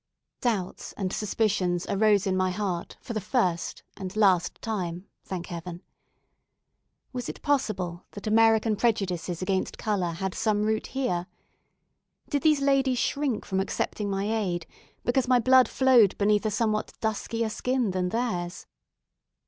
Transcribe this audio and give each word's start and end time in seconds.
Doubts 0.41 0.93
and 0.93 1.13
suspicions 1.13 1.85
arose 1.87 2.25
in 2.25 2.35
my 2.35 2.49
heart 2.49 2.97
for 3.01 3.13
the 3.13 3.21
first 3.21 3.83
and 3.95 4.15
last 4.15 4.59
time, 4.59 5.05
thank 5.23 5.45
Heaven. 5.45 5.83
Was 7.13 7.29
it 7.29 7.43
possible 7.43 8.07
that 8.13 8.25
American 8.25 8.75
prejudices 8.75 9.43
against 9.43 9.77
colour 9.77 10.13
had 10.13 10.33
some 10.33 10.63
root 10.63 10.87
here? 10.97 11.27
Did 12.31 12.41
these 12.41 12.61
ladies 12.61 12.97
shrink 12.97 13.45
from 13.45 13.59
accepting 13.59 14.09
my 14.09 14.25
aid 14.27 14.65
because 15.05 15.27
my 15.27 15.37
blood 15.37 15.69
flowed 15.69 16.17
beneath 16.17 16.47
a 16.47 16.49
somewhat 16.49 16.93
duskier 16.99 17.51
skin 17.51 17.91
than 17.91 18.09
theirs? 18.09 18.65